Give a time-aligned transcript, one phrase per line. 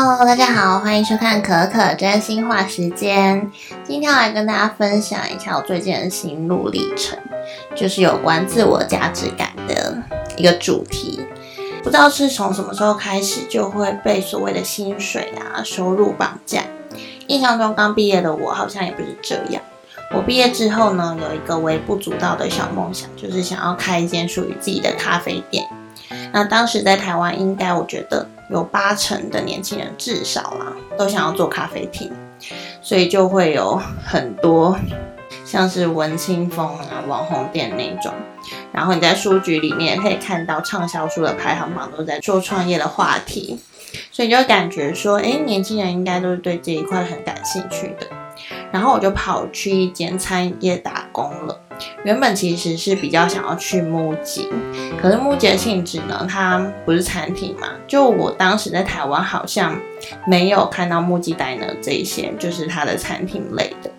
[0.00, 3.50] Hello，大家好，欢迎收看可可真心话时间。
[3.82, 7.18] 今天来跟大家分享一下我最近的心路历程，
[7.74, 10.00] 就是有关自我价值感的
[10.36, 11.26] 一个主题。
[11.82, 16.62] 不知道是从什么时候开始，就会被所谓的薪水啊、收入绑架。
[17.26, 19.60] 印象中刚毕业的我，好像也不是这样。
[20.14, 25.66] 我毕业之后呢，有一个微不足道的小梦想，就是想要开一间属于自己的咖啡店。
[26.30, 32.10] 那当时在台湾，应该我觉得有八成的年轻人至少啦，都想要做咖啡厅，
[32.80, 34.76] 所以就会有很多
[35.44, 38.12] 像是文青风啊、网红店那种。
[38.72, 43.58] 然后你在书局里面可以看到畅销书的排行榜都在做创业的话题，
[44.10, 48.06] 所以你就感觉说，哎，年轻人应该都是对这一块很感兴趣的。
[48.70, 51.60] 然后我就跑去一间餐饮业打工了。
[52.04, 54.48] 原本其实是比较想要去木吉，
[55.00, 57.68] 可是木吉的性质呢，它不是餐厅嘛。
[57.86, 59.78] 就我当时在台湾好像
[60.26, 63.90] 没有看到木吉代呢这一些，就是它的餐厅类的，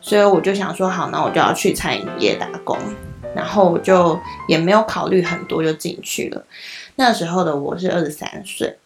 [0.00, 2.76] 所以我就想说，好，那我就要去餐饮业打工。
[3.34, 6.44] 然后我就也没有考虑很多，就进去了。
[6.94, 8.76] 那时候的我是二十三岁。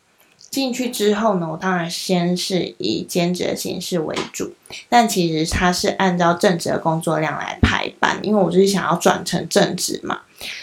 [0.50, 4.52] 进去之后呢，我当然先是以兼职的形式为主，
[4.88, 10.20] 但其实它是按照正职的工作量来排班，因为我就是想要转成正职嘛，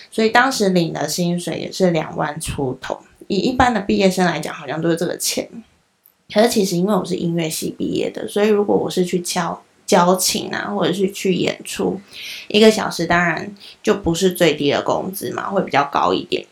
[0.09, 5.47] 所以当时领的薪水也是两万出头，以一般的毕业生来讲，好像都是这个钱。
[6.33, 12.01] 可是其实因为我是音乐系毕业的，所以如果我是去教交情啊，或者是去演出，
[12.47, 16.43] 一个小时当然就不是最低的工资嘛，会比较高一点。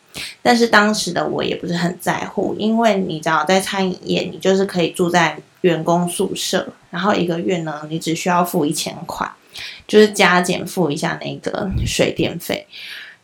[0.42, 9.30] 但是当时的我也不是很在乎，因为你只要，在餐饮业，你就是可以住在员工宿舍，然后一个月呢，你只需要付一千块，
[9.88, 12.68] 就是加减付一下那个水电费，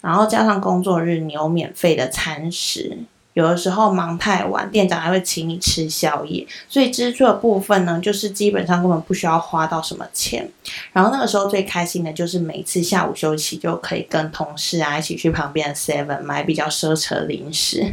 [0.01, 2.97] 然后加上工作日，你有免费的餐食。
[3.39, 10.49] 有的时候忙太晚，店长还会请你吃宵夜，所以支出的部分呢，就是基本上根本不需要花到什么钱。
[10.91, 17.85] 然后那个时候最开心的就是每次下午休息就可以跟同事啊一起去旁边的 Seven 买比较奢侈的零食。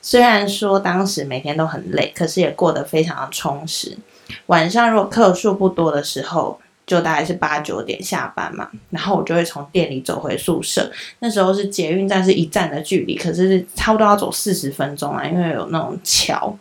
[0.00, 3.98] 虽然说当时每天都很累，可是也过得非常的充实。
[4.46, 10.90] 晚上如果客数不多的时候，就大概是八九点下班嘛，然后我就会从店里走回宿舍。
[11.18, 16.58] 那时候是捷运站是一站的距离，可是差不多要走四十分钟啊，因为有那种桥。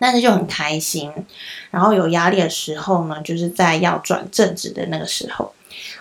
[0.00, 1.12] 但是就很开心。
[1.70, 5.52] 然后有压力的时候呢，就是在要转正职的那个时候，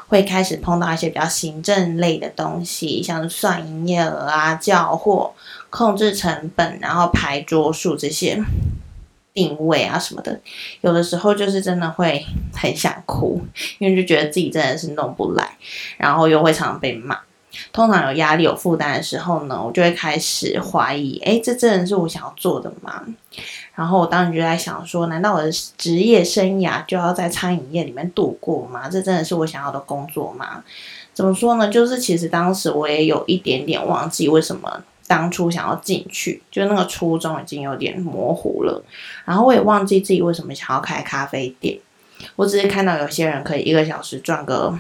[0.08, 5.34] 会开始碰到一些比较行政类的东西，像算营业额啊、叫货、
[5.70, 8.44] 控制成本，然后排桌数这些。
[9.34, 10.40] 定位啊什么的，
[10.82, 13.42] 有的时候就是真的会很想哭，
[13.80, 15.58] 因为就觉得自己真的是弄不来，
[15.98, 17.20] 然后又会常常被骂。
[17.72, 23.04] 通常有压力、有负担的时候呢，我就会开始怀疑：哎，这真的是我想要做的吗？
[23.76, 28.90] 然后我当时就在想说：难道我的职业生涯就要在餐饮业里面度过吗？
[28.90, 30.64] 这真的是我想要的工作吗？
[31.14, 31.70] 怎么说呢？
[31.70, 34.84] 就是其实当时我也有一点点忘记为什么。
[35.14, 38.84] 当初想要进去，就那个初衷已经有点模糊了。
[39.26, 41.78] 然后我也忘记自己为什么想要开咖啡店。
[42.36, 44.74] 我只是看到有些人可以一个小时赚个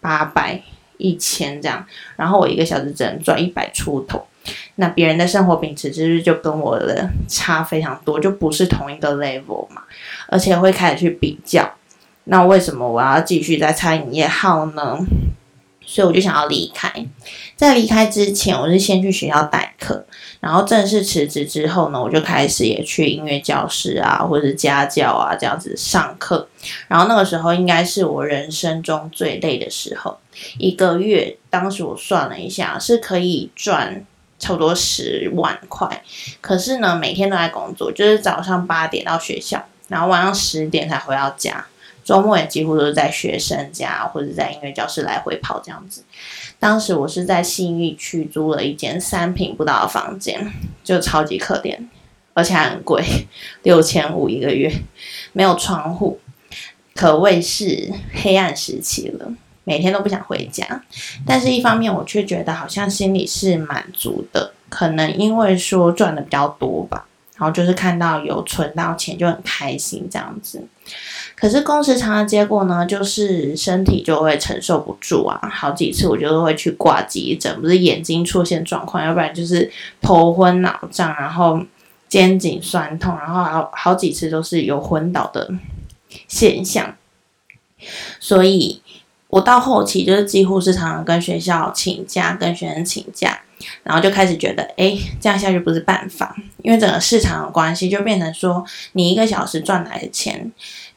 [0.00, 0.60] 八百、
[0.96, 1.86] 一千这样，
[2.16, 4.26] 然后我一个小时只能赚一百出头。
[4.74, 9.82] 那别人的生活品质其实就跟我的差非常多，就不是同一个 level 嘛。
[10.26, 11.70] 而且会开始去比较。
[12.24, 14.98] 那为什么我要继续在餐饮业耗呢？
[15.90, 16.92] 所以我就想要离开，
[17.56, 20.04] 在离开之前，我是先去学校代课，
[20.38, 26.46] 然后正式辞职之后呢，我就开始也去音乐教室啊，或者是家教啊这样子上课。
[26.88, 30.18] 然后那个时候应该是我人生中最累的时候，
[30.58, 34.04] 一个月，当时我算了一下，是可以赚
[34.38, 36.04] 差不多十万块。
[36.42, 41.64] 可是呢，每天都在工作，就是早上八点到学校，然后晚上十点才回到家。
[42.08, 46.02] 周末也几乎都是在学生家或者在音乐教室来回跑这样子。
[46.58, 50.50] 当时我是在信义区租了一间三平不到的房间，
[50.82, 51.76] 就超级可怜，
[52.32, 53.04] 而且很贵，
[53.62, 54.72] 六千五一个月，
[55.34, 56.18] 没有窗户，
[56.94, 59.30] 可谓是黑暗时期了。
[59.64, 60.82] 每天都不想回家，
[61.26, 67.06] 但是一方面我却觉得好像心里是满足的，可能因为说赚的比较多吧。
[67.38, 70.60] 然后就是看到有存到钱就很开心这样子，
[71.36, 79.70] 可是工时长的结果呢，就是身体就会承受不住啊，好几次我就会去挂急诊，不是眼睛出现状况，要不然就是
[80.00, 81.60] 头昏脑胀，然后
[82.08, 85.48] 肩颈酸痛，然后好好几次都是有昏倒的
[86.26, 86.96] 现象，
[88.18, 88.82] 所以
[89.28, 93.42] 我到后期就是几乎是常常跟学校请假，跟学生请假。
[93.82, 100.52] 然后就开始觉得，哎，这样下去不是办法，因为整个市场的关系，就变成说，你一个小时赚来的钱，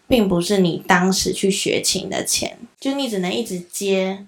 [0.08, 4.26] 并不是你当时去学琴的钱，就你只能一直接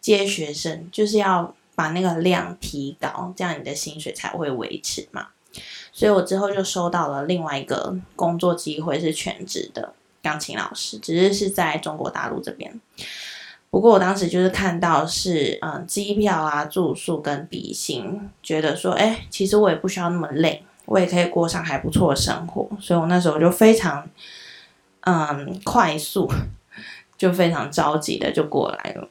[0.00, 5.28] 接学生，就是要把那个量提高，这样你的薪水才会维持嘛。
[5.92, 12.80] 所以我之后就收到了另外一个工作机会，是全职的钢琴老师，只是是在中国大陆这边。
[13.74, 24.08] 不过我当时就是看到是嗯机票啊、住宿跟笔薪，觉得说哎，其实我也不需要那么累，我也可以过上还不错的生活，所以我那时候就非常
[25.00, 26.30] 嗯快速，
[27.18, 29.08] 就非常着急的就过来了。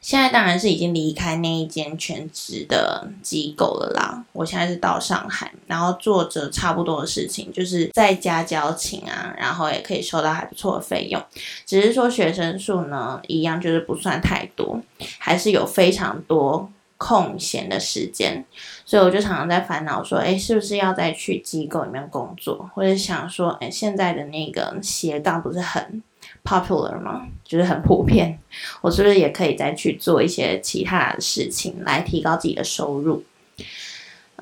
[0.00, 4.24] 现在当然是已经离开那一间全职的机构了啦。
[4.32, 11.22] 我现在是到上海，然后做着差不多的事情，就是在家教琴啊，然后也可以收到还不错的费用。
[11.66, 14.80] 只是说学生数呢，一样就是不算太多，
[15.18, 18.44] 还是有非常多空闲的时间，
[18.84, 26.02] 所以我就常常在烦恼说，哎，是不是要再去机构里面工作，或者想说，哎，现在的那个斜杠不是很。
[26.48, 27.26] Popular 吗？
[27.44, 28.38] 就是很普遍。
[28.80, 33.22] 我是不是也可以再去做一些其他的事情来提高自己的收入？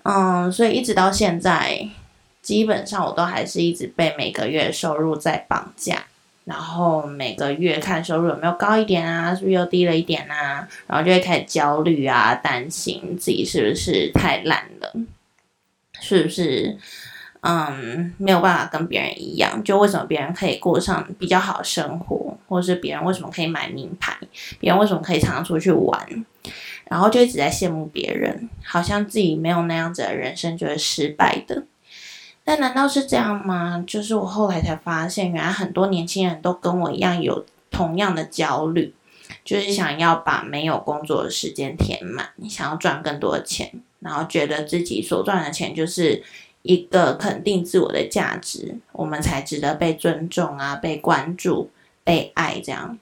[0.05, 1.89] 嗯，所以一直到现在，
[2.41, 6.05] 基本上我都还是一直被每个月收入在绑架，
[6.45, 10.69] 然后每个月看收入有没有高一点啊，是不是又低了一点啊？
[10.87, 14.93] 然后就会开始焦虑啊，担心自己是不是太烂了，
[16.01, 16.77] 是不是？
[17.43, 24.17] 嗯，没有办法跟别人一样，就为什么别人可以过上比较好的生活，或是别人为什么可以买名牌，
[24.59, 26.25] 别人为什么可以常常出去玩，
[26.89, 31.63] 然后就一直在羡慕别人，好像自己没有那样子的人生就是失败的。
[32.43, 33.85] 但难道是这样吗？
[33.87, 38.93] 就是我后来才发现，原来很多年轻人都跟我一样有同样的焦虑，
[39.45, 46.25] 就是想要把没有工作的时间填满，想要赚更多的钱，然后觉得自己所赚的钱就是。
[46.67, 51.71] 一个肯定自我的价值，我们才值得被尊重啊，被关注、
[52.03, 52.99] 被爱这样。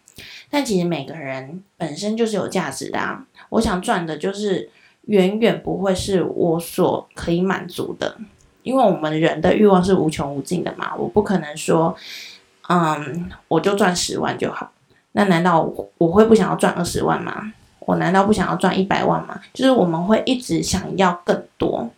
[0.50, 3.24] 但其实每个人本身就是有价值的啊。
[3.48, 4.68] 我想赚的就是
[5.06, 8.16] 远远不会是我所可以满足的，
[8.62, 10.94] 因为我们人的欲望是无穷无尽的嘛。
[10.94, 11.96] 我不可能说，
[12.68, 14.70] 嗯，我就赚十万就好。
[15.12, 17.52] 那难道我会不想要赚二十万吗？
[17.80, 19.40] 我难道不想要赚一百万吗？
[19.52, 21.90] 就是我们会一直想要更多。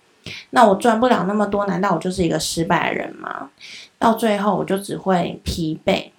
[0.57, 3.51] 那我赚不了那么多，难道我就是一个失败的人吗？
[3.99, 6.13] 到最后我就只会疲惫，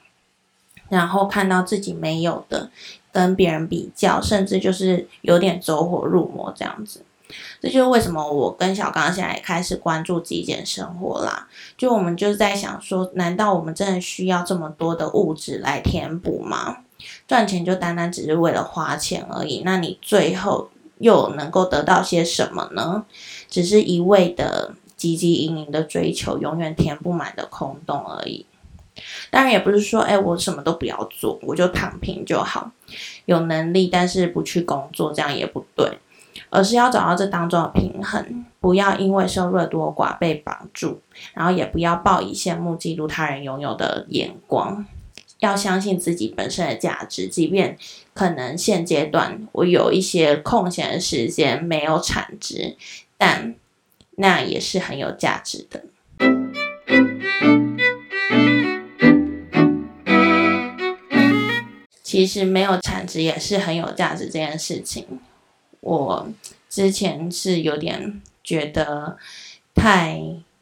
[0.89, 2.69] 然后看到自己没有的，
[3.12, 7.01] 跟别人比较，甚至就是有点走火入魔这样子。
[7.60, 11.48] 这就是为什么我跟小刚现在也开始关注极简生活啦。
[11.75, 16.78] 就我们就是在想说，难道我们真的需要这么多的物质来填补吗？
[17.28, 19.63] 赚钱就单单只是为了花钱而已？
[19.66, 23.05] 那你最后又能够得到些什么呢？
[23.49, 28.45] 只是一味的汲汲营营的追求，永远填不满的空洞而已。
[29.29, 32.71] 当然，也不是说，哎，我什么都不要做，我就躺平就好。
[33.25, 35.99] 有能力，但是不去工作，这样也不对。
[36.49, 41.01] 而是要找到这当中的平衡，不要因为收入多寡被绑住，
[41.33, 44.85] 然后也不要抱以羡慕、嫉妒他人拥有的眼光。
[45.39, 47.78] 要相信自己本身的价值，即便
[48.13, 52.75] 可能现阶段我有一些空闲的时间没有产值。
[53.17, 53.56] 但
[54.17, 55.84] 那也是很有价值的。
[62.03, 65.06] 其实没有产值也是很有价值这件事情，
[65.82, 66.27] 我
[66.70, 69.17] 之前是有点觉得
[69.75, 70.22] 太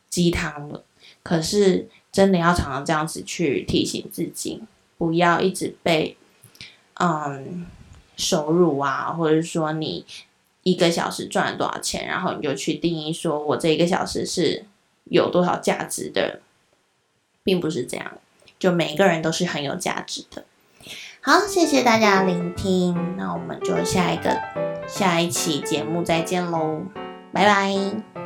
[0.09, 0.83] 鸡汤了。
[1.21, 4.63] 可是真的要常常这样子去提醒自己，
[4.97, 6.15] 不要一直被
[6.93, 7.65] 嗯
[8.15, 10.05] 收入啊，或者说你。
[10.67, 14.65] 一个小时赚了多少钱，然后你就去定义说，我这一个小时是
[15.03, 16.41] 有多少价值的，
[17.43, 18.13] 并不是这样。
[18.57, 20.43] 就每一个人都是很有价值的。
[21.21, 24.41] 好，谢谢大家聆听，那我们就下一个
[24.87, 26.81] 下一期节目再见喽，
[27.31, 28.24] 拜拜。